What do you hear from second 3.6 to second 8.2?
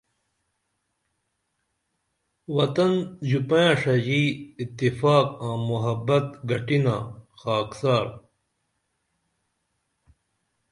ݜڙی اتفاق آں محبت گٹینا خاکسار